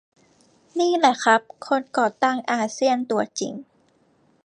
[0.79, 3.53] นี่แหละครับคนก่อตั้งอาเซียตัวจริง